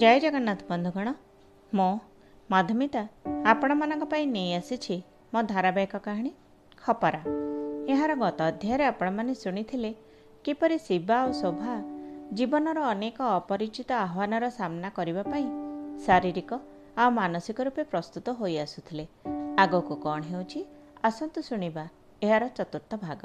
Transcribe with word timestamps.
ଜୟ 0.00 0.18
ଜଗନ୍ନାଥ 0.22 0.60
ବନ୍ଧୁଗଣ 0.70 1.08
ମୁଁ 1.72 1.92
ମଧୁମିତା 2.50 3.00
ଆପଣମାନଙ୍କ 3.52 4.04
ପାଇଁ 4.10 4.24
ନେଇ 4.34 4.50
ଆସିଛି 4.58 4.96
ମୋ 5.32 5.40
ଧାରାବାହିକ 5.52 5.94
କାହାଣୀ 6.04 6.32
ଖପରା। 6.82 7.20
ଏହାର 7.92 8.10
ଗତ 8.22 8.38
ଅଧ୍ୟାୟରେ 8.50 8.84
ଆପଣମାନେ 8.92 9.32
ଶୁଣିଥିଲେ 9.42 9.90
କିପରି 10.44 10.76
ଶିବା 10.86 11.16
ଓ 11.28 11.30
ଶୋଭା 11.40 11.74
ଜୀବନର 12.38 12.78
ଅନେକ 12.92 13.18
ଅପରିଚିତ 13.38 13.90
ଆହ୍ୱାନର 14.04 14.44
ସାମ୍ନା 14.58 14.88
କରିବା 14.98 15.22
ପାଇଁ 15.32 15.46
ଶାରୀରିକ 16.04 16.50
ଆଉ 17.00 17.08
ମାନସିକ 17.18 17.58
ରୂପେ 17.68 17.82
ପ୍ରସ୍ତୁତ 17.92 18.26
ହୋଇ 18.38 18.54
ଆସୁଥିଲେ। 18.64 19.04
ଆଗକୁ 19.64 19.94
କ'ଣ 20.04 20.20
ହେଉଛି 20.30 20.60
ଆସନ୍ତୁ 21.08 21.38
ଶୁଣିବା 21.48 21.84
ଏହାର 22.22 22.44
ଚତୁର୍ଥ 22.58 22.90
ଭାଗ। 23.06 23.20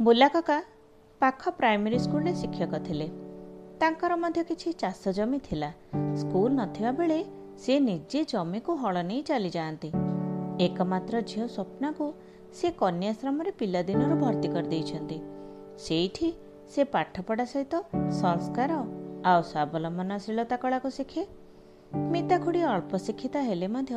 ବୁଲା 0.00 0.28
କକା 0.34 0.58
ପାଖ 1.20 1.40
ପ୍ରାଇମେରୀ 1.60 1.98
ସ୍କୁଲରେ 2.04 2.32
ଶିକ୍ଷକ 2.40 2.74
ଥିଲେ। 2.88 3.08
ତାଙ୍କର 3.80 4.12
ମଧ୍ୟ 4.16 4.42
କିଛି 4.42 4.72
ଚାଷ 4.72 5.02
ଜମି 5.12 5.38
ଥିଲା। 5.38 5.70
ସ୍କୁଲ 6.20 6.50
ନଥିବା 6.60 6.90
ବେଳେ 6.92 7.18
ସେ 7.58 7.74
ନିଜେ 7.80 8.20
ଜମିକୁ 8.24 8.72
ହଳ 8.76 8.96
ନେଇ 9.02 9.22
ଚାଲିଯାଆନ୍ତି। 9.22 9.90
ଏକମାତ୍ର 10.66 11.14
ଝିଅ 11.30 11.44
ସ୍ୱପ୍ନାକୁ 11.46 12.04
ସେ 12.52 12.66
କନ୍ୟାଶ୍ରମରେ 12.82 13.50
ପିଲାଦିନରୁ 13.50 14.14
ଭର୍ତ୍ତି 14.16 14.48
କରିଦେଇଛନ୍ତି। 14.48 15.18
ସେଇଠି 15.78 16.28
ସେ 16.68 16.84
ପାଠପଢ଼ା 16.84 17.44
ସହିତ 17.44 17.74
ସଂସ୍କାର 18.20 18.72
ଆଉ 19.30 19.40
ସ୍ୱାବଲମ୍ବନଶୀଳତା 19.50 20.56
କଳାକୁ 20.56 20.88
ଶିଖେ। 20.90 21.22
ମିତା 22.12 22.36
ଖୁଡ଼ି 22.38 22.60
ଅଳ୍ପ 22.72 22.92
ଶିକ୍ଷିତା 22.96 23.40
ହେଲେ 23.42 23.68
ମଧ୍ୟ 23.68 23.94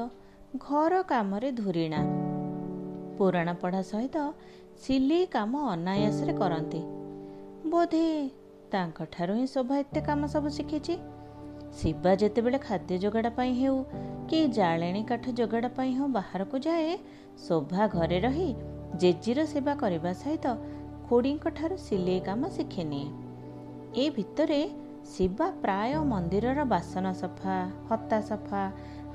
ଘର 0.57 0.93
କାମରେ 1.03 1.49
ଧୁରିଣା। 1.51 2.01
ପୁରାଣ 3.17 3.49
ପଢ଼ା 3.61 3.81
ସହିତ 3.81 4.17
ସିଲେଇ 4.83 5.25
କାମ 5.25 5.51
ଅନାୟାସରେ 5.73 6.33
କରନ୍ତି। 6.33 6.81
ବୋଧେ 7.69 8.05
ତାଙ୍କଠାରୁ 8.73 9.33
ହିଁ 9.39 9.47
ଶୋଭା 9.53 9.75
ଏତେ 9.83 10.01
କାମ 10.07 10.21
ସବୁ 10.33 10.49
ଶିଖିଛି। 10.57 10.95
ଶିବା 11.79 12.11
ଯେତେବେଳେ 12.21 12.59
ଖାଦ୍ୟ 12.67 12.95
ଯୋଗାଡ଼ 13.03 13.29
ପାଇଁ 13.37 13.51
ହେଉ 13.61 13.77
କି 14.29 14.39
ଜାଳେଣୀ 14.57 15.01
କାଠ 15.11 15.25
ଯୋଗାଡ଼ 15.39 15.67
ପାଇଁ 15.77 15.91
ହେଉ 15.97 16.07
ବାହାରକୁ 16.17 16.55
ଯାଏ 16.67 16.93
ଶୋଭା 17.47 17.87
ଘରେ 17.95 18.19
ରହି 18.25 18.49
ଜେଜିର 19.01 19.39
ସେବା 19.53 19.73
କରିବା 19.83 20.11
ସହିତ 20.23 20.45
ଖୁଡ଼ିଙ୍କ 21.07 21.45
ଠାରୁ 21.57 21.75
ସିଲେଇ 21.87 22.21
କାମ 22.27 22.41
ଶିଖିନିଏ 22.57 23.07
ଏ 24.03 24.05
ଭିତରେ 24.17 24.61
ଶିବା 25.13 25.47
ପ୍ରାୟ 25.63 25.91
ମନ୍ଦିରର 26.11 26.59
ବାସନ 26.73 27.05
ସଫା 27.21 27.55
ହତା 27.89 28.19
ସଫା 28.29 28.63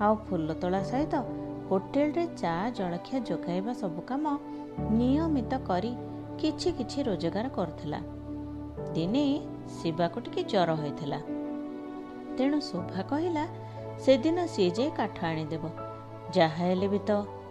ଆଉ 0.05 0.15
ଫୁଲ 0.27 0.49
ତୋଳା 0.63 0.83
ସହିତ 0.91 1.15
ହୋଟେଲରେ 1.71 2.25
ଚା 2.37 2.55
ଜଳଖିଆ 2.79 3.19
ଯୋଗାଇବା 3.31 3.73
ସବୁ 3.83 4.01
କାମ 4.11 4.25
ନିୟମିତ 4.99 5.53
କରି 5.69 5.93
କିଛି 6.41 6.69
କିଛି 6.79 6.99
ରୋଜଗାର 7.09 7.47
କରୁଥିଲା। 7.59 8.01
ଦିନେ 8.93 9.25
ଶିବାକୁ 9.77 10.21
ଟିକେ 10.21 10.43
ଜ୍ୱର 10.43 10.71
ହୋଇଥିଲା। 10.81 11.19
ତେଣୁ 12.37 12.59
ଶୋଭା 12.61 13.03
କହିଲା 13.03 13.45
ସେଦିନ 14.05 14.47
ସିଏ 14.47 14.71
ଯାଇ 14.71 14.91
କାଠ 14.91 15.17
ଆଣିଦେବ 15.25 15.65
ଯାହା 16.35 16.63
ହେଲେ 16.65 16.89
ବି 16.89 16.99
ତ 16.99 17.11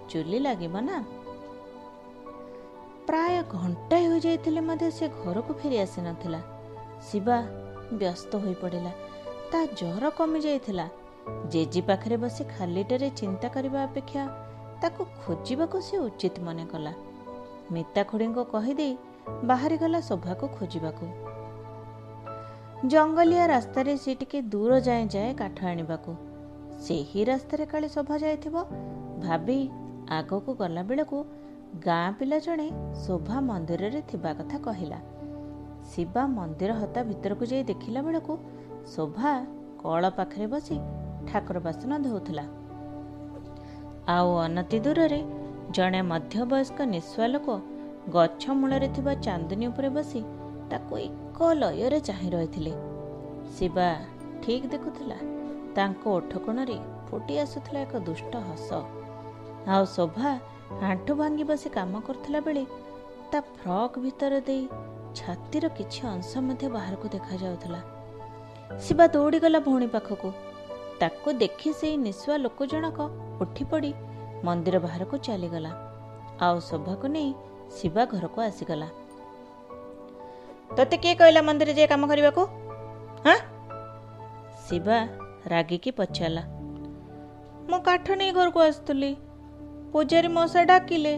ଚୁଲି 0.10 0.40
ଲାଗିବ 0.40 0.76
ନା। 0.80 0.98
ପ୍ରାୟ 3.08 3.36
ଘଣ୍ଟାଏ 3.52 4.06
ହୋଇଯାଇଥିଲେ 4.08 4.62
ମଧ୍ୟ 4.62 4.92
ସେ 4.92 5.06
ଘରକୁ 5.24 5.54
ଫେରି 5.54 5.78
ଆସିନଥିଲା। 5.80 6.40
ଶିବା 7.02 7.38
ବ୍ୟସ୍ତ 7.94 8.32
ହୋଇପଡ଼ିଲା। 8.36 8.92
ତା 9.52 9.60
ଜ୍ୱର 9.66 10.10
କମିଯାଇଥିଲା। 10.10 10.86
ଜେଜି 11.50 11.82
ପାଖରେ 11.82 12.18
ବସି 12.18 12.44
ଖାଲିଟାରେ 12.44 13.10
ଚିନ୍ତା 13.10 13.48
କରିବା 13.50 13.80
ଅପେକ୍ଷା 13.84 14.24
ତାକୁ 14.82 15.02
ଖୋଜିବାକୁ 15.26 15.78
ସେ 15.82 15.96
ଉଚିତ 15.98 16.36
ମନେ 16.40 16.66
କଲା 16.66 16.94
ମିତା 17.72 18.02
ଖୁଡ଼ିଙ୍କୁ 18.04 18.44
କହିଦେଇ 18.44 18.94
ବାହାରିଗଲା 19.44 20.00
ଶୋଭାକୁ 20.02 20.46
ଖୋଜିବାକୁ। 20.60 21.06
ଜଙ୍ଗଲିଆ 22.88 23.48
ରାସ୍ତାରେ 23.48 23.98
ସେ 23.98 24.16
ଟିକେ 24.16 24.42
ଦୂର 24.42 24.80
ଯାଏଁ 24.80 25.08
ଯାଏ 25.08 25.34
କାଠ 25.34 25.66
ଆଣିବାକୁ। 25.66 26.16
ସେହି 26.82 27.26
ରାସ୍ତାରେ 27.26 27.66
କାଳେ 27.66 27.88
ଶୋଭା 27.88 28.18
ଯାଇଥିବ। 28.18 28.66
ଭାବି 29.20 29.70
ଆଗକୁ 30.10 30.54
ଗଲାବେଳକୁ 30.54 31.26
ଗାଁ 31.86 32.14
ପିଲା 32.14 32.40
ଜଣେ 32.40 32.70
ଶୋଭା 32.96 33.40
ମନ୍ଦିରରେ 33.40 34.02
ଥିବା 34.02 34.34
କଥା 34.34 34.58
କହିଲା। 34.58 35.00
ଶିବା 35.86 36.28
ମନ୍ଦିର 36.28 36.74
ହତା 36.74 37.04
ଭିତରକୁ 37.04 37.46
ଯାଇ 37.46 37.64
ଦେଖିଲା 37.64 38.02
ବେଳକୁ 38.02 38.38
ଶୋଭା 38.96 39.46
କଳ 39.84 40.10
ପାଖରେ 40.10 40.48
ବସି 40.48 40.78
ଠାକୁର 41.28 41.60
ବାସନ 41.60 41.92
ଧୋଉଥିଲା। 41.98 42.46
ଆଉ 44.08 44.30
ଅନତି 44.38 44.80
ଦୂରରେ 44.80 45.24
ଜଣେ 45.72 46.02
ମଧ୍ୟବୟସ୍କ 46.02 46.80
ନିଃଶ୍ଵା 46.86 47.28
ଲୋକ 47.28 47.48
ଗଛ 48.10 48.44
ମୂଳରେ 48.52 48.88
ଥିବା 48.88 49.14
ଚାନ୍ଦନୀ 49.16 49.66
ଉପରେ 49.68 49.90
ବସି 49.90 50.22
ତାକୁ 50.70 50.96
ଲୟରେ 51.62 52.00
ଚାହିଁ 52.00 52.30
ରହିଥିଲେ। 52.36 52.74
ଶିବା 53.56 53.90
ଠିକ୍ 54.44 54.68
ଦେଖୁଥିଲା 54.68 55.18
ତାଙ୍କ 55.76 56.02
ଓଠ 56.08 56.32
କୋଣରେ 56.46 56.78
ଫୁଟି 57.08 57.34
ଆସୁଥିଲା 57.40 57.80
ଏକ 57.86 57.94
ଦୁଷ୍ଟ 58.08 58.34
ହସ। 58.48 58.70
ଆଉ 59.74 59.84
ଶୋଭା 59.96 60.32
ଆଣ୍ଠୁ 60.90 61.12
ଭାଙ୍ଗି 61.16 61.44
ବସି 61.44 61.70
କାମ 61.70 61.94
କରୁଥିଲା 62.08 62.40
ବେଳେ 62.40 62.64
ତା 63.32 63.40
ଫ୍ରକ୍ 63.56 63.96
ଭିତର 64.00 64.34
ଦେଇ 64.48 64.64
ଛାତିର 65.20 65.66
କିଛି 65.78 66.02
ଅଂଶ 66.08 66.32
ମଧ୍ୟ 66.48 66.66
ବାହାରକୁ 66.76 67.08
ଦେଖାଯାଉଥିଲା। 67.16 67.82
ଶିବା 68.80 69.06
ଦୌଡ଼ିଗଲା 69.08 69.60
ଭଉଣୀ 69.60 69.88
ପାଖକୁ। 69.88 70.30
ତାକୁ 71.00 71.30
ଦେଖି 71.34 71.70
ସେଇ 71.80 71.96
ନିଶୁଆ 71.98 72.36
ଲୋକ 72.38 72.60
ଜଣକ 72.66 72.98
ଉଠି 73.44 73.64
ପଡ଼ି 73.72 73.92
ମନ୍ଦିର 74.46 74.78
ବାହାରକୁ 74.80 75.16
ଚାଲିଗଲା। 75.18 75.72
ଆଉ 76.42 76.58
ଶୋଭାକୁ 76.70 77.06
ନେଇ 77.08 77.30
ଶିବା 77.78 78.04
ଘରକୁ 78.06 78.40
ଆସିଗଲା। 78.42 78.88
ତତେ 80.78 80.98
କିଏ 80.98 81.16
କହିଲା 81.16 81.42
ମନ୍ଦିର 81.42 81.72
ଯାଇ 81.72 81.88
କାମ 81.88 82.08
କରିବାକୁ? 82.08 82.44
ହଁ? 83.26 83.38
ଶିବା 84.66 84.98
ରାଗିକି 85.48 85.92
ପଚାରିଲା। 85.92 86.44
ମୁଁ 87.70 87.80
କାଠ 87.80 88.06
ନେଇ 88.12 88.32
ଘରକୁ 88.32 88.60
ଆସିଥିଲି। 88.60 89.12
ପୂଜାରୀ 89.92 90.28
ମଶା 90.28 90.64
ଡାକିଲେ 90.64 91.14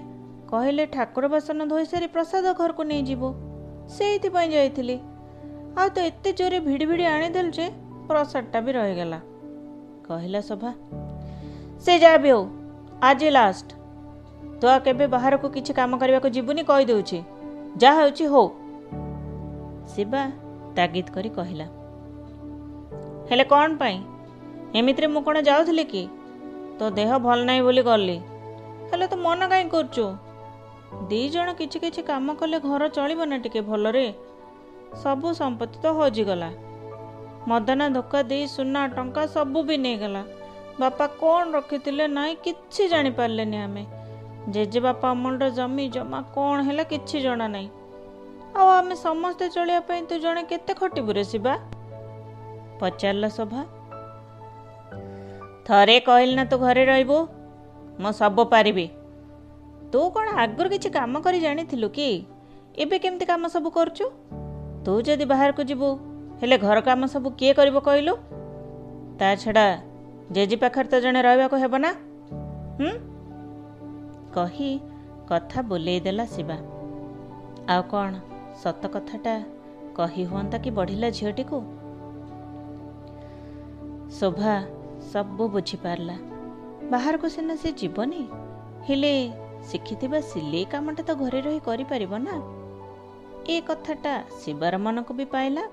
କହିଲେ 0.52 0.86
ଠାକୁର 0.86 1.26
ବାସନ 1.28 1.60
ଧୋଇ 1.66 1.86
ସାରି 1.86 2.08
ପ୍ରସାଦ 2.08 2.46
ଘରକୁ 2.54 2.84
ନେଇଯିବ। 2.84 3.22
ସେଇଥିପାଇଁ 3.90 4.50
ଯାଇଥିଲି। 4.50 4.98
ଆଉ 5.78 5.88
ତ 5.90 5.98
ଏତେ 6.00 6.30
ଜୋରେ 6.34 6.60
ଭିଡ଼ି 6.60 6.86
ଭିଡ଼ି 6.86 7.06
ଆଣିଦେଲୁ 7.06 7.52
ଯେ 7.52 7.66
ପ୍ରସାଦଟା 8.08 8.60
ବି 8.62 8.72
ରହିଗଲା। 8.72 9.20
କହିଲା 10.08 10.42
ଶୋଭା 10.42 10.72
ସେ 11.80 11.94
ଯାହା 12.00 12.18
ବି 12.18 12.30
ହଉ 12.30 12.44
ଆଜି 13.04 13.30
ଲାଷ୍ଟ 13.30 13.70
ତୁ 14.62 14.66
ଆଉ 14.68 14.80
କେବେ 14.80 15.06
ବାହାରକୁ 15.08 15.48
କିଛି 15.50 15.72
କାମ 15.74 15.92
କରିବାକୁ 15.98 16.28
ଯିବୁନି 16.30 16.64
କହିଦେଉଛି। 16.64 17.20
ଯାହା 17.78 18.00
ହେଉଛି 18.02 18.26
ହଉ। 18.26 18.65
ଶିବା 19.88 20.22
ତାଗିଦ 20.76 21.08
କରି 21.16 21.30
କହିଲା 21.30 21.66
ହେଲେ 23.30 23.44
କ'ଣ 23.44 23.70
ପାଇଁ? 23.78 23.98
ଏମିତିରେ 24.76 25.08
ମୁଁ 25.08 25.22
କ'ଣ 25.24 25.38
ଯାଉଥିଲି 25.42 25.84
କି? 25.84 26.04
ତୋ 26.80 26.86
ଦେହ 26.90 27.18
ଭଲ 27.18 27.40
ନାହିଁ 27.44 27.62
ବୋଲି 27.62 27.82
ଗଲି। 27.82 28.18
ହେଲେ 28.90 29.06
ତୁ 29.08 29.18
ମନ 29.18 29.42
କାହିଁ 29.48 29.70
କରୁଛୁ? 29.70 30.06
ଦି 31.10 31.30
ଜଣ 31.30 31.48
କିଛି 31.54 31.78
କିଛି 31.80 32.02
କାମ 32.02 32.34
କଲେ 32.34 32.60
ଘର 32.60 32.88
ଚଳିବ 32.88 33.20
ନା 33.26 33.38
ଟିକେ 33.38 33.62
ଭଲରେ? 33.62 34.06
ସବୁ 35.04 35.28
ସମ୍ପତ୍ତି 35.34 35.78
ତ 35.84 35.86
ହଜିଗଲା। 35.94 36.50
ମଦନା 37.48 37.86
ଧୋକା 37.90 38.20
ଦେଇ 38.24 38.46
ସୁନା 38.48 38.82
ଟଙ୍କା 38.88 39.24
ସବୁ 39.28 39.60
ବି 39.64 39.78
ନେଇଗଲା। 39.78 40.24
ବାପା 40.80 41.06
କ'ଣ 41.22 41.44
ରଖିଥିଲେ 41.52 42.08
ନାହିଁ 42.08 42.36
କିଛି 42.36 42.84
ଜାଣିପାରିଲେନି 42.88 43.58
ଆମେ। 43.58 43.84
ଜେଜେ 44.50 44.80
ବାପା 44.80 45.08
ଅମଳର 45.10 45.50
ଜମି 45.50 45.86
ଜମା 45.90 46.20
କ'ଣ 46.36 46.58
ହେଲା 46.62 46.84
କିଛି 46.84 47.18
ଜଣା 47.22 47.48
ନାହିଁ। 47.48 47.70
ଆଉ 48.56 48.68
ଆମେ 48.80 48.96
ସମସ୍ତେ 48.96 49.46
ଚଳିବା 49.56 49.82
ପାଇଁ 49.88 50.02
ତୁ 50.10 50.16
ଜଣେ 50.24 50.42
କେତେ 50.52 50.74
ଖଟିବୁ 50.80 51.12
ରେ 51.18 51.24
ଶିବା? 51.32 51.54
ପଚାରିଲା 52.80 53.30
ଶୋଭା। 53.38 53.62
ଥରେ 55.68 55.98
କହିଲି 56.08 56.34
ନା 56.40 56.44
ତୁ 56.52 56.56
ଘରେ 56.64 56.84
ରହିବୁ 56.92 57.18
ମୁଁ 58.02 58.12
ସବୁ 58.20 58.44
ପାରିବି। 58.54 58.86
ତୁ 59.92 60.02
କ'ଣ 60.16 60.28
ଆଗରୁ 60.44 60.68
କିଛି 60.74 60.90
କାମ 60.98 61.14
କରି 61.26 61.40
ଜାଣିଥିଲୁ 61.46 61.88
କି? 61.98 62.10
ଏବେ 62.84 62.98
କେମିତି 63.04 63.26
କାମ 63.32 63.44
ସବୁ 63.56 63.70
କରୁଛୁ? 63.78 64.06
ତୁ 64.86 64.94
ଯଦି 65.08 65.26
ବାହାରକୁ 65.32 65.62
ଯିବୁ 65.70 65.90
ହେଲେ 66.42 66.58
ଘର 66.58 66.78
କାମ 66.88 67.02
ସବୁ 67.14 67.28
କିଏ 67.40 67.54
କରିବ 67.60 67.78
କହିଲୁ? 67.88 68.14
ତା 69.20 69.28
ଛଡ଼ା 69.42 69.66
ଜେଜି 70.36 70.58
ପାଖରେ 70.64 70.88
ତ 70.92 70.96
ଜଣେ 71.04 71.20
ରହିବାକୁ 71.28 71.56
ହେବ 71.64 71.74
ନା? 71.86 71.92
କହି 74.36 74.72
କଥା 75.30 75.60
ବୁଲେଇ 75.70 76.00
ଦେଲା 76.08 76.26
ଶିବା। 76.36 76.58
ଆଉ 77.74 77.84
କ'ଣ? 77.92 78.14
ସତ 78.64 78.88
କଥାଟା 78.88 79.36
କହି 79.96 80.24
ହୁଅନ୍ତା 80.26 80.58
କି 80.58 80.70
ବଢ଼ିଲା 80.72 81.10
ଝିଅଟିକୁ? 81.10 81.58
ଶୋଭା 84.20 84.54
ସବୁ 85.14 85.48
ବୁଝିପାରିଲା। 85.48 86.16
ବାହାରକୁ 86.92 87.30
ସିନା 87.30 87.56
ସେ 87.56 87.72
ଯିବନି 87.72 88.22
ହେଲେ 88.90 89.14
ଶିଖିଥିବା 89.64 90.20
ସିଲେଇ 90.22 90.66
କାମଟା 90.66 91.04
ତ 91.04 91.12
ଘରେ 91.14 91.42
ରହି 91.42 91.60
କରିପାରିବ 91.60 92.14
ନା? 92.18 92.36
ଏ 93.50 93.62
କଥାଟା 93.62 94.14
ଶିବାର 94.40 94.78
ମନକୁ 94.78 95.14
ବି 95.14 95.26
ପାଇଲା। 95.26 95.64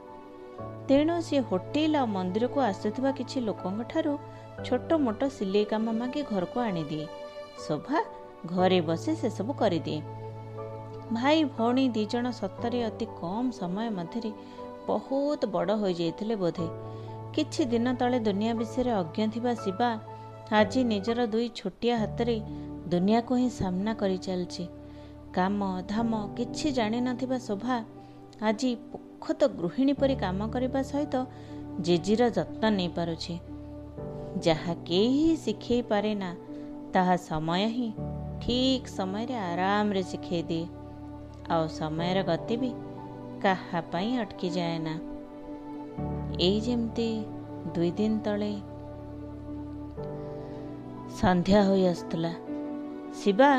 ତେଣୁ 0.88 1.16
ସେ 1.20 1.38
ହୋଟେଲ 1.50 1.96
ଆଉ 1.96 2.06
ମନ୍ଦିରକୁ 2.06 2.60
ଆସୁଥିବା 2.60 3.10
କିଛି 3.12 3.40
ଲୋକଙ୍କ 3.40 3.80
ଠାରୁ 3.82 4.18
ଛୋଟ 4.64 4.88
ମୋଟ 4.98 5.20
ସିଲେଇ 5.28 5.64
କାମ 5.64 5.92
ମାଗି 5.92 6.22
ଘରକୁ 6.22 6.60
ଆଣିଦିଏ। 6.60 7.06
ଶୋଭା 7.66 7.98
ଘରେ 8.46 8.80
ବସି 8.80 9.12
ସେସବୁ 9.16 9.52
କରିଦିଏ। 9.54 10.00
ଭାଇ 11.12 11.44
ଭଉଣୀ 11.54 11.84
ଦୁଇ 11.88 12.06
ଜଣ 12.12 12.26
ସତରେ 12.30 12.80
ଅତି 12.84 13.06
କମ୍ 13.20 13.48
ସମୟ 13.52 13.88
ମଧ୍ୟରେ 13.98 14.30
ବହୁତ 14.88 15.40
ବଡ଼ 15.46 15.72
ହୋଇଯାଇଥିଲେ 15.82 16.34
ବୋଧେ। 16.36 16.66
କିଛି 17.34 17.62
ଦିନ 17.72 17.86
ତଳେ 18.00 18.18
ଦୁନିଆ 18.20 18.52
ବିଷୟରେ 18.54 18.92
ଅଜ୍ଞ 18.92 19.18
ଥିବା 19.34 19.52
ଶିବା 19.54 19.90
ଆଜି 20.52 20.80
ନିଜର 20.84 21.20
ଦୁଇ 21.26 21.48
ଛୋଟିଆ 21.54 21.94
ହାତରେ 21.98 22.36
ଦୁନିଆକୁ 22.88 23.32
ହିଁ 23.36 23.48
ସାମ୍ନା 23.50 23.92
କରିଚାଲିଛି 23.94 24.64
କାମ 25.34 25.60
ଧାମ 25.88 26.12
କିଛି 26.36 26.72
ଜାଣିନଥିବା 26.72 27.38
ଶୋଭା 27.38 27.76
ଆଜି 28.42 28.70
ପୋଖତ 28.92 29.40
ଗୃହିଣୀ 29.58 29.94
ପରି 30.00 30.14
କାମ 30.16 30.48
କରିବା 30.48 30.80
ସହିତ 30.82 31.14
ଜେଜିର 31.80 32.22
ଯତ୍ନ 32.38 32.62
ନେଇପାରୁଛି 32.70 33.34
ଯାହା 34.42 34.72
କେହି 34.88 35.26
ଶିଖେଇ 35.36 35.82
ପାରେ 35.82 36.12
ନା 36.14 36.30
ତାହା 36.92 37.16
ସମୟ 37.28 37.64
ହିଁ 37.76 37.88
ଠିକ୍ 38.42 38.88
ସମୟରେ 38.88 39.34
ଆରାମରେ 39.50 40.02
ଶିଖେଇ 40.02 40.42
ଦିଏ। 40.42 40.66
ଆଉ 41.50 41.64
ସମୟର 41.68 42.18
ଗତି 42.22 42.56
ବି 42.56 42.70
କାହା 43.42 43.80
ପାଇଁ 43.92 44.10
ଅଟକିଯାଏ 44.18 44.78
ନା। 44.78 44.94
ଏଇ 46.40 46.60
ଯେମିତି 46.60 47.08
ଦୁଇ 47.74 47.90
ଦିନ 47.90 48.12
ତଳେ 48.24 48.52
ସନ୍ଧ୍ୟା 51.20 51.60
ହୋଇ 51.68 51.82
ଆସୁଥିଲା। 51.86 52.32
ଶିବା 53.14 53.50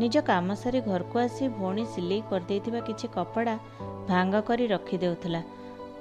ନିଜ 0.00 0.16
କାମ 0.20 0.54
ସାରି 0.54 0.80
ଘରକୁ 0.80 1.18
ଆସି 1.18 1.48
ଭଉଣୀ 1.48 1.84
ସିଲେଇ 1.84 2.22
କରିଦେଇଥିବା 2.30 2.80
କିଛି 2.80 3.06
କପଡ଼ା 3.08 3.54
ଭାଙ୍ଗ 4.08 4.34
କରି 4.40 4.64
ରଖିଦେଉଥିଲା 4.66 5.40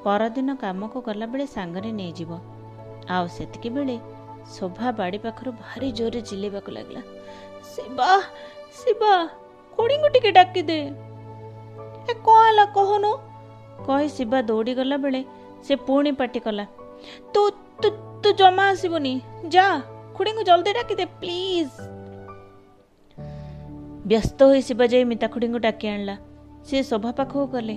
ପରଦିନ 0.03 0.49
କାମକୁ 0.55 0.97
ଗଲାବେଳେ 1.01 1.45
ସାଙ୍ଗରେ 1.47 1.91
ନେଇଯିବ। 1.91 2.31
ଆଉ 3.09 3.25
ସେତିକି 3.27 3.69
ବେଳେ 3.69 3.95
ଶୋଭା 4.55 4.87
ବାଡ଼ି 4.91 5.17
ପାଖରୁ 5.17 5.51
ଭାରି 5.51 5.87
ଜୋରରେ 5.91 6.21
ଚିଲେଇବାକୁ 6.21 6.69
ଲାଗିଲା। 6.71 7.01
ଶିବା 7.63 8.09
ଶିବା 8.79 9.13
ଖୁଡ଼ିଙ୍କୁ 9.77 10.07
ଟିକେ 10.09 10.31
ଡାକିଦେ। 10.31 10.79
ଏ 12.09 12.13
କ'ଣ 12.25 12.37
ହେଲା 12.45 12.65
କହୁନୁ 12.77 13.11
କହି 13.85 14.07
ଶିବା 14.09 14.39
ଦୌଡ଼ି 14.41 14.73
ଗଲା 14.73 14.97
ବେଳେ 14.97 15.21
ସେ 15.63 15.73
ପୁଣି 15.87 16.11
ପାଟି 16.11 16.39
କଲା 16.39 16.65
ତୁ 17.33 17.41
ତୁ 17.81 17.89
ତୁ 18.23 18.31
ଜମା 18.31 18.63
ଆସିବୁନି। 18.69 19.13
ଯା 19.49 19.67
ଖୁଡ଼ିଙ୍କୁ 20.15 20.43
ଜଲ୍ଦି 20.43 20.71
ଡାକିଦେ 20.73 21.05
ପ୍ଲିଜ୍. 21.21 21.73
ବ୍ୟସ୍ତ 24.07 24.39
ହୋଇ 24.43 24.61
ଶିବା 24.61 24.85
ଯାଇ 24.85 25.03
ମିତା 25.03 25.27
ଖୁଡ଼ିଙ୍କୁ 25.27 25.59
ଡାକି 25.59 25.85
ଆଣିଲା। 25.87 26.15
ସିଏ 26.65 26.81
ଶୋଭା 26.83 27.11
ପାଖକୁ 27.11 27.47
ଗଲେ। 27.47 27.75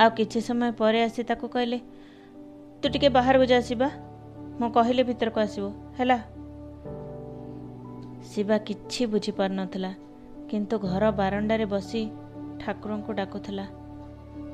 ଆଉ 0.00 0.10
କିଛି 0.16 0.38
ସମୟ 0.40 0.70
ପରେ 0.72 1.00
ଆସି 1.02 1.22
ତାକୁ 1.22 1.46
କହିଲେ 1.54 1.78
ତୁ 2.80 2.86
ଟିକେ 2.92 3.08
ବାହାରକୁ 3.16 3.44
ଯା 3.44 3.58
ଶିବା। 3.60 3.88
ମୁଁ 4.60 4.68
କହିଲେ 4.76 5.02
ଭିତରକୁ 5.02 5.38
ଆସିବ। 5.40 5.64
ହେଲା? 5.98 6.18
ଶିବା 8.30 8.56
କିଛି 8.66 9.02
ବୁଝିପାରୁନଥିଲା। 9.12 9.90
କିନ୍ତୁ 10.50 10.74
ଘର 10.78 11.04
ବାରଣ୍ଡାରେ 11.10 11.66
ବସି 11.66 12.02
ଠାକୁରଙ୍କୁ 12.62 13.12
ଡାକୁଥିଲା 13.12 13.66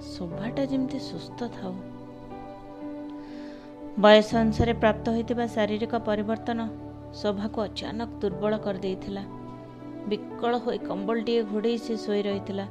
ଶୋଭାଟା 0.09 0.63
ଯେମିତି 0.71 0.99
ସୁସ୍ଥ 1.11 1.39
ଥାଉ। 1.57 1.73
ବୟସ 4.05 4.29
ଅନୁସାରେ 4.37 4.73
ପ୍ରାପ୍ତ 4.83 5.05
ହୋଇଥିବା 5.15 5.45
ଶାରୀରିକ 5.55 5.95
ପରିବର୍ତ୍ତନ 6.09 6.61
ଶୋଭାକୁ 7.21 7.59
ଅଚାନକ 7.63 8.11
ଦୁର୍ବଳ 8.23 8.53
କରିଦେଇଥିଲା। 8.67 9.23
ବିକଳ 10.09 10.53
ହୋଇ 10.65 10.79
କମ୍ବଳଟିଏ 10.79 11.43
ଘୋଡ଼େଇ 11.53 11.79
ସେ 11.79 11.95
ଶୋଇ 11.97 12.23
ରହିଥିଲା। 12.23 12.67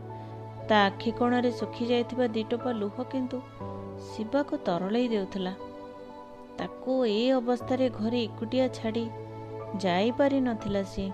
ତା 0.70 0.76
ଆଖି 0.86 1.12
କୋଣରେ 1.12 1.52
ଶୁଖି 1.52 1.86
ଯାଇଥିବା 1.92 2.26
ଦିଟୋପା 2.36 2.72
ଲୁହ 2.82 2.96
କିନ୍ତୁ 3.12 3.38
ଶିବାକୁ 4.08 4.54
ତରଳେଇ 4.68 5.08
ଦେଉଥିଲା। 5.08 5.54
ତାକୁ 6.60 6.92
ଏ 7.06 7.22
ଅବସ୍ଥାରେ 7.32 7.86
ଘରେ 7.90 8.20
ଏକୁଟିଆ 8.24 8.66
ଛାଡ଼ି 8.78 9.06
ଯାଇପାରି 9.84 10.40
ନଥିଲା 10.48 10.82
ସିଏ। 10.94 11.10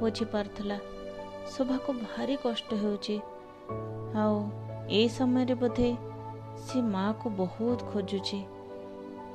ବୁଝିପାରୁଥିଲା 0.00 0.76
ଶୋଭାକୁ 1.54 1.90
ଭାରି 2.04 2.36
କଷ୍ଟ 2.44 2.68
ହେଉଛି। 2.82 3.16
ଆଉ 4.16 4.50
ଏଇ 4.90 5.08
ସମୟରେ 5.08 5.54
ବୋଧେ 5.54 5.96
ସେ 6.66 6.82
ମାଆକୁ 6.82 7.30
ବହୁତ 7.30 7.78
ଖୋଜୁଛି। 7.84 8.44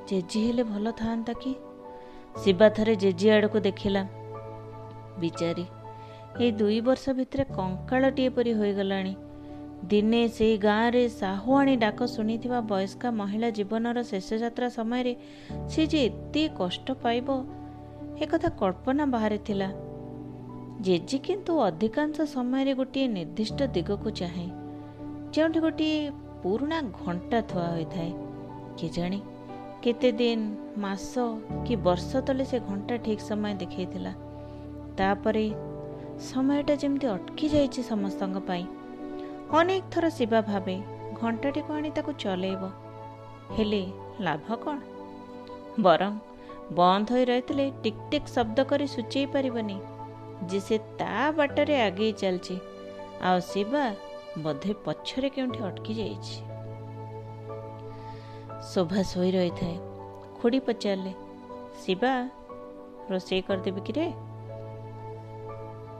ଜେଜି 0.08 0.46
ହେଲେ 0.46 0.62
ଭଲ 0.62 0.90
ଥାଆନ୍ତା 0.90 1.32
କି? 1.32 1.56
ଶିବା 2.36 2.68
ଥରେ 2.68 2.96
ଜେଜି 2.96 3.30
ଆଡ଼କୁ 3.30 3.58
ଦେଖିଲା। 3.60 4.06
ବିଚାରୀ 5.18 5.66
ଏଇ 6.40 6.50
ଦୁଇ 6.50 6.80
ବର୍ଷ 6.80 7.10
ଭିତରେ 7.10 7.44
କଙ୍କାଳଟିଏ 7.44 8.28
ପରି 8.28 8.52
ହୋଇଗଲାଣି। 8.52 9.16
ଦିନେ 9.84 10.28
ସେଇ 10.28 10.58
ଗାଁରେ 10.58 11.08
ସାହୁଆଣୀ 11.08 11.76
ଡାକ 11.76 12.06
ଶୁଣିଥିବା 12.06 12.60
ବୟସ୍କା 12.60 13.10
ମହିଳା 13.10 13.50
ଜୀବନର 13.50 14.02
ଶେଷ 14.02 14.28
ଯାତ୍ରା 14.34 14.68
ସମୟରେ 14.68 15.16
ସେ 15.68 15.86
ଯେ 15.86 16.04
ଏତେ 16.04 16.48
କଷ୍ଟ 16.48 16.86
ପାଇବ 16.92 17.28
ଏକଥା 18.20 18.48
କଳ୍ପନା 18.48 19.04
ବାହାରେ 19.06 19.38
ଥିଲା। 19.38 19.89
ଜେଜି 20.80 21.18
କିନ୍ତୁ 21.18 21.52
ଅଧିକାଂଶ 21.60 22.16
ସମୟରେ 22.26 22.72
ଗୋଟିଏ 22.74 23.06
ନିର୍ଦ୍ଦିଷ୍ଟ 23.08 23.66
ଦିଗକୁ 23.66 24.10
ଚାହେଁ 24.10 24.46
ଯେଉଁଠି 25.32 25.60
ଗୋଟିଏ 25.60 25.98
ପୁରୁଣା 26.42 26.78
ଘଣ୍ଟା 26.82 27.40
ଥୁଆ 27.40 27.66
ହୋଇଥାଏ। 27.70 28.12
କେଜାଣି 28.78 29.20
କେତେ 29.82 30.12
ଦିନ 30.12 30.40
ମାସ 30.76 31.12
କି 31.66 31.76
ବର୍ଷ 31.76 32.10
ତଳେ 32.26 32.44
ସେ 32.44 32.58
ଘଣ୍ଟା 32.60 32.96
ଠିକ୍ 32.96 33.20
ସମୟ 33.20 33.52
ଦେଖେଇଥିଲା। 33.54 34.12
ତାପରେ 34.96 35.44
ସମୟଟା 36.20 36.74
ଯେମିତି 36.74 37.06
ଅଟକି 37.06 37.46
ଯାଇଛି 37.48 37.82
ସମସ୍ତଙ୍କ 37.82 38.38
ପାଇଁ। 38.46 38.64
ଅନେକ 39.58 39.82
ଥର 39.90 40.04
ଶିବା 40.10 40.40
ଭାବେ 40.40 40.76
ଘଣ୍ଟାଟିକୁ 41.20 41.70
ଆଣି 41.72 41.90
ତାକୁ 41.90 42.12
ଚଲେଇବ। 42.18 42.62
ହେଲେ 43.58 43.82
ଲାଭ 44.20 44.46
କ'ଣ? 44.64 44.78
ବରଂ 45.80 46.12
ବନ୍ଦ 46.72 47.06
ହୋଇ 47.10 47.24
ରହିଥିଲେ 47.24 47.72
ଟିକ୍ 47.82 48.02
ଟିକ୍ 48.10 48.28
ଶବ୍ଦ 48.28 48.58
କରି 48.64 48.86
ସୂଚେଇ 48.86 49.26
ପାରିବନି। 49.26 49.78
ଯେ 50.48 50.58
ସେ 50.60 50.76
ତା 50.98 51.14
ବାଟରେ 51.36 51.76
ଆଗେଇ 51.82 52.12
ଚାଲିଛି 52.20 52.56
ଆଉ 53.22 53.38
ଶିବା 53.46 53.84
ବୋଧେ 54.38 54.72
ପଛରେ 54.84 55.28
କେଉଁଠି 55.34 55.60
ଅଟକି 55.68 55.92
ଯାଇଛି 55.98 56.36
ଶୋଭା 58.70 59.00
ଶୋଇ 59.10 59.30
ରହିଥାଏ 59.30 59.76
ଖୁଡ଼ି 60.38 60.60
ପଚାରିଲେ 60.66 61.12
ଶିବା 61.82 62.12
ରୋଷେଇ 63.10 63.42
କରିଦେବି 63.48 63.80
କିରେ 63.86 64.06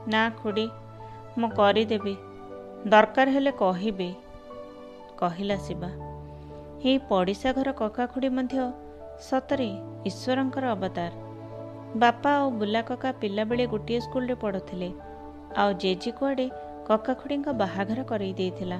ନା 0.07 0.21
ଖୁଡ଼ି 0.39 0.65
ମୁଁ 1.37 1.49
କରିଦେବି 1.57 2.13
ଦରକାର 2.85 3.27
ହେଲେ 3.31 3.51
କହିବି 3.57 4.09
କହିଲା 5.19 5.57
ଶିବା 5.65 5.89
ଏଇ 6.81 6.97
ପଡ଼ିଶା 7.09 7.49
ଘର 7.57 7.69
କକା 7.81 8.03
ଖୁଡ଼ି 8.13 8.29
ମଧ୍ୟ 8.37 8.63
ସତରେ 9.27 9.69
ଈଶ୍ୱରଙ୍କର 10.09 10.65
ଅବତାର 10.75 11.13
ବାପା 11.95 12.31
ଆଉ 12.31 12.51
ବୁଲା 12.51 12.81
କକା 12.81 13.11
ପିଲାବେଳେ 13.11 13.65
ଗୋଟିଏ 13.67 13.99
ସ୍କୁଲରେ 13.99 14.35
ପଢ଼ୁଥିଲେ। 14.35 14.91
ଆଉ 15.57 15.73
ଜେଜି 15.73 16.11
କୁଆଡ଼େ 16.11 16.49
କକା 16.87 17.13
ଖୁଡ଼ିଙ୍କ 17.13 17.47
ବାହାଘର 17.53 18.03
କରେଇ 18.03 18.33
ଦେଇଥିଲା। 18.33 18.77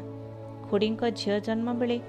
ଖୁଡ଼ିଙ୍କ 0.69 1.09
ଝିଅ 1.15 1.39
ଜନ୍ମ 1.39 1.73
ବେଳେ 1.73 1.99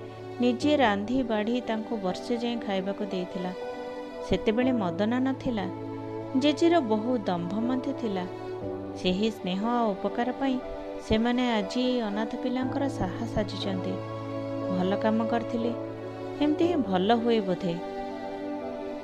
ନିଜେ 0.41 0.77
ରାନ୍ଧି 0.77 1.23
ବାଢ଼ି 1.23 1.61
ତାଙ୍କୁ 1.61 1.97
ବର୍ଷେ 1.97 2.37
ଯାଏଁ 2.37 2.59
ଖାଇବାକୁ 2.59 3.05
ଦେଇଥିଲା। 3.05 3.53
ସେତେବେଳେ 4.29 4.73
ମଦନା 4.73 5.19
ନଥିଲା। 5.19 5.67
ଜେଜେର 6.39 6.81
ବହୁ 6.81 7.19
ଦମ୍ଭ 7.19 7.53
ମଧ୍ୟ 7.61 7.93
ଥିଲା। 7.93 8.25
ସେହି 8.97 9.31
ସ୍ନେହ 9.31 9.67
ଆଉ 9.67 9.91
ଉପକାର 9.91 10.33
ପାଇଁ 10.33 10.59
ସେମାନେ 11.09 11.51
ଆଜି 11.51 12.01
ଅନାଥ 12.01 12.31
ପିଲାଙ୍କର 12.43 12.89
ସାହା 12.89 13.27
ସାଜିଛନ୍ତି। 13.27 13.95
ଭଲ 14.71 14.97
କାମ 14.97 15.25
କରିଥିଲେ। 15.25 15.73
ଏମିତି 16.41 16.65
ହିଁ 16.65 16.77
ଭଲ 16.77 17.17
ହୁଏ 17.17 17.41
ବୋଧେ। 17.41 17.75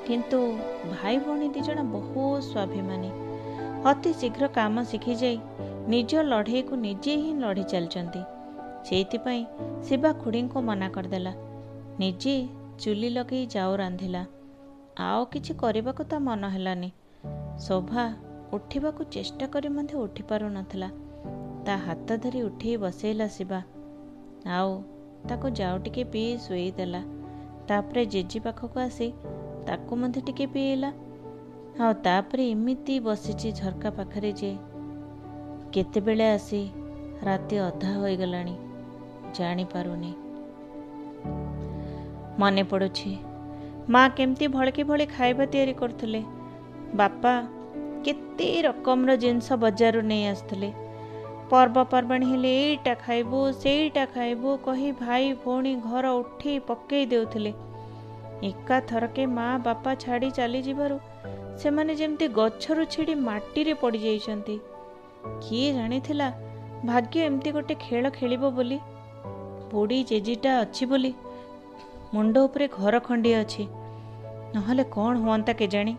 କିନ୍ତୁ 0.09 0.37
ଭାଇ 0.91 1.17
ଭଉଣୀ 1.17 1.47
ଦୁଇ 1.47 1.61
ଜଣ 1.61 1.79
ବହୁତ 1.83 2.41
ସ୍ୱାଭିମାନୀ। 2.41 3.11
ଅତି 3.85 4.13
ଶୀଘ୍ର 4.13 4.47
କାମ 4.47 4.83
ଶିଖିଯାଇ 4.83 5.37
ନିଜ 5.87 6.11
ଲଢ଼େଇକୁ 6.21 6.75
ନିଜେ 6.75 7.15
ହିଁ 7.15 7.33
ଲଢ଼ି 7.33 7.63
ଚାଲିଛନ୍ତି। 7.63 8.21
ସେଇଥିପାଇଁ 8.85 9.45
ଶିବା 9.83 10.13
ଖୁଡ଼ିଙ୍କୁ 10.13 10.61
ମନା 10.61 10.89
କରିଦେଲା। 10.89 11.33
ନିଜେ 11.99 12.47
ଚୁଲି 12.79 13.09
ଲଗେଇ 13.09 13.45
ଯାଉ 13.45 13.75
ରାନ୍ଧିଲା। 13.75 14.25
ଆଉ 14.99 15.25
କିଛି 15.25 15.53
କରିବାକୁ 15.53 16.03
ତା 16.03 16.19
ମନ 16.19 16.49
ହେଲାନି। 16.49 16.91
ଶୋଭା 17.59 18.05
ଉଠିବାକୁ 18.53 19.03
ଚେଷ୍ଟା 19.03 19.47
କରି 19.47 19.69
ମଧ୍ୟ 19.69 19.95
ଉଠି 19.95 20.23
ପାରୁନଥିଲା। 20.23 20.89
ତା 21.65 21.77
ହାତ 21.77 22.17
ଧରି 22.17 22.41
ଉଠେଇ 22.41 22.77
ବସେଇଲା 22.77 23.27
ଶିବା। 23.27 23.61
ଆଉ 24.47 24.71
ତାକୁ 25.29 25.49
ଯାଉ 25.49 25.77
ଟିକେ 25.77 26.03
ପିଇ 26.03 26.37
ଶୋଇଦେଲା। 26.37 27.01
ତାପରେ 27.67 28.05
ଜେଜି 28.05 28.39
ପାଖକୁ 28.39 28.79
ଆସି 28.79 29.13
ତାକୁ 29.69 29.95
ମଧ୍ୟ 29.95 30.21
ଟିକେ 30.21 30.45
ପିଏଇଲା 30.45 30.89
ଆଉ 31.81 31.93
ତାପରେ 32.03 32.43
ଏମିତି 32.49 32.95
ବସିଛି 32.99 33.49
ଝରକା 33.51 33.89
ପାଖରେ 33.89 34.31
ଯେ 34.31 34.51
କେତେବେଳେ 35.73 36.27
ଆସି 36.31 36.61
ରାତି 37.23 37.55
ଅଧା 37.59 37.91
ହୋଇଗଲାଣି 37.97 38.55
ଜାଣିପାରୁନି 39.33 40.11
ମନେ 42.39 42.63
ପଡ଼ୁଛି 42.63 43.11
ମା 43.89 44.01
କେମିତି 44.09 44.47
ଭଳକି 44.47 44.83
ଭଳି 44.83 45.05
ଖାଇବା 45.05 45.45
ତିଆରି 45.45 45.73
କରୁଥିଲେ। 45.73 46.21
ବାପା 46.95 47.33
କେତେ 48.05 48.49
ରକମର 48.61 49.15
ଜିନିଷ 49.15 49.47
ବଜାରରୁ 49.53 50.01
ନେଇ 50.01 50.25
ଆସୁଥିଲେ। 50.25 50.69
ପର୍ବପର୍ବାଣି 51.49 52.25
ହେଲେ 52.25 52.51
ଏଇଟା 52.57 52.93
ଖାଇବୁ 52.95 53.39
ସେଇଟା 53.53 54.05
ଖାଇବୁ 54.05 54.57
କହି 54.65 54.91
ଭାଇ 55.01 55.33
ଭଉଣୀ 55.45 55.73
ଘର 55.83 56.05
ଉଠେଇ 56.13 56.59
ପକେଇ 56.59 57.05
ଦେଉଥିଲେ। 57.05 57.51
ଏକାଥରକେ 58.43 59.25
ମା 59.25 59.57
ବାପା 59.57 59.95
ଛାଡ଼ି 59.95 60.29
ଚାଲିଯିବାରୁ 60.31 60.99
ସେମାନେ 61.57 61.95
ଯେମିତି 61.95 62.27
ଗଛରୁ 62.27 62.83
ଛିଡ଼ି 62.85 63.15
ମାଟିରେ 63.15 63.73
ପଡ଼ିଯାଇଛନ୍ତି। 63.73 64.59
କିଏ 65.41 65.73
ଜାଣିଥିଲା 65.73 66.31
ଭାଗ୍ୟ 66.85 67.19
ଏମିତି 67.19 67.51
ଗୋଟେ 67.51 67.75
ଖେଳ 67.75 68.09
ଖେଳିବ 68.09 68.43
ବୋଲି? 68.49 68.79
ବୁଢ଼ୀ 69.71 70.03
ଜେଜିଟା 70.03 70.51
ଅଛି 70.59 70.85
ବୋଲି। 70.85 71.13
ମୁଣ୍ଡ 72.13 72.37
ଉପରେ 72.37 72.67
ଘର 72.67 72.99
ଖଣ୍ଡିଏ 72.99 73.35
ଅଛି। 73.35 73.67
ନହେଲେ 74.55 74.83
କ'ଣ 74.83 75.13
ହୁଅନ୍ତା 75.17 75.53
କେଜାଣି? 75.53 75.95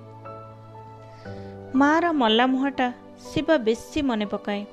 ମାଆର 1.75 2.13
ମଲା 2.13 2.47
ମୁହଁଟା 2.47 2.93
ଶିବା 3.19 3.57
ବେଶୀ 3.57 4.03
ମନେ 4.03 4.27
ପକାଏ। 4.27 4.65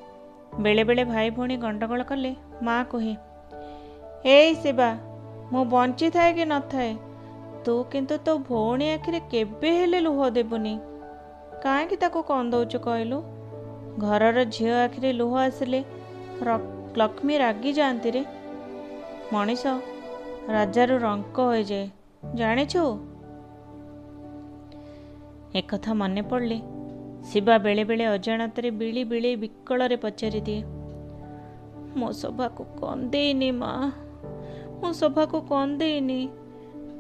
ବେଳେବେଳେ 0.60 1.04
ଭାଇ 1.04 1.30
ଭଉଣୀ 1.30 1.58
ଗଣ୍ଡଗୋଳ 1.58 2.04
କଲେ 2.04 2.36
ମା 2.64 2.84
କୁହେ 2.84 3.16
ଏଇ 4.26 4.54
ଶିବା 4.56 4.90
ମୁଁ 5.52 5.66
ବଞ୍ଚିଥାଏ 5.66 6.34
କି 6.34 6.46
ନଥାଏ? 6.46 6.96
ତୁ 7.68 7.84
କିନ୍ତୁ 7.92 8.18
ତୋ 8.18 8.38
ଭଉଣୀ 8.38 8.86
ଆଖିରେ 8.90 9.20
କେବେ 9.20 9.72
ହେଲେ 9.78 10.00
ଲୁହ 10.00 10.30
ଦେବୁନି। 10.30 10.80
କାହିଁକି 11.64 11.96
ତାକୁ 11.96 12.24
କନ୍ଦଉଛୁ 12.24 12.80
କହିଲୁ? 12.80 13.20
ଘରର 14.00 14.44
ଝିଅ 14.46 14.74
ଆଖିରେ 14.74 15.14
ଲୁହ 15.14 15.34
ଆସିଲେ 15.38 15.84
ଲକ୍ଷ୍ମୀ 16.98 17.38
ରାଗି 17.38 17.74
ଯାଆନ୍ତି 17.74 18.12
ରେ। 18.12 18.26
ମଣିଷ 19.34 19.68
ରାଜାରୁ 20.50 20.98
ରଙ୍କ 20.98 21.38
ହୋଇଯାଏ 21.40 21.90
ଜାଣିଛୁ? 22.36 22.84
ଏକଥା 25.56 25.94
ମନେ 25.94 26.22
ପଡ଼ିଲେ 26.22 26.60
ଶିବା 27.24 27.58
ବେଳେବେଳେ 27.58 28.06
ଅଜାଣତରେ 28.06 28.70
ବିଳି 28.72 29.04
ବିଳି 29.04 29.36
ବିକଳରେ 29.36 29.98
ପଚାରିଦିଏ। 29.98 30.62
ମୋ 31.98 32.12
ସଭାକୁ 32.12 32.64
କନ୍ଦେଇନି 32.82 33.52
ମା 33.52 33.72
ମୁଁ 34.82 34.92
ସଭାକୁ 34.94 35.42
କନ୍ଦେଇନି। 35.42 36.30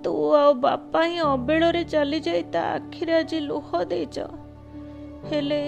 ତୁ 0.03 0.13
ଆଉ 0.35 0.53
ବାପା 0.53 1.01
ହିଁ 1.05 1.19
ଅବେଳରେ 1.25 1.83
ଚାଲିଯାଇ 1.83 2.43
ତା 2.53 2.61
ଆଖିରେ 2.71 3.13
ଆଜି 3.13 3.39
ଲୁହ 3.39 3.69
ଦେଇଛ 3.83 4.17
ହେଲେ 5.29 5.61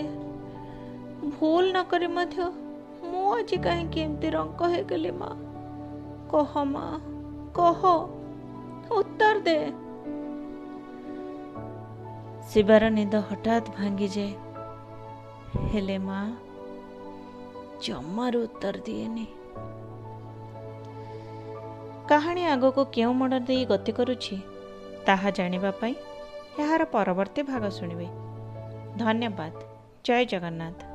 ଭୁଲ 1.30 1.64
ନ 1.74 1.84
କରି 1.84 2.08
ମଧ୍ୟ 2.08 2.50
ମୁଁ 3.12 3.26
ଆଜି 3.34 3.58
କାହିଁକି 3.58 4.00
ଏମିତି 4.02 4.28
ରଙ୍କ 4.30 4.60
ହେଇଗଲି 4.74 5.12
ମା? 5.12 5.30
କହ 6.30 6.52
ମା 6.66 6.86
କହ 7.56 7.82
ଉତ୍ତର 8.92 9.36
ଦେ। 9.40 9.58
ଶିବାର 12.50 12.84
ନିଦ 12.90 13.14
ହଠାତ୍ 13.30 13.68
ଭାଙ୍ଗିଯାଏ। 13.78 14.34
ହେଲେ 15.74 15.98
ମା 15.98 16.20
ଜମାରୁ 17.82 18.40
ଉତ୍ତର 18.44 18.76
ଦିଏନି। 18.86 19.26
କାହାଣୀ 22.10 22.44
ଆଗକୁ 22.46 22.86
କେଉଁ 22.86 23.14
ମୋଡ଼ 23.14 23.40
ଦେଇ 23.40 23.66
ଗତି 23.66 23.92
କରୁଛି 23.92 24.36
ତାହା 25.06 25.30
ଜାଣିବା 25.32 25.72
ପାଇଁ 25.72 25.94
ଏହାର 26.60 26.86
ପରବର୍ତ୍ତୀ 26.86 27.42
ଭାଗ 27.44 27.70
ଶୁଣିବେ। 27.70 28.08
ଧନ୍ୟବାଦ। 28.98 29.52
ଜୟ 30.04 30.26
ଜଗନ୍ନାଥ। 30.26 30.89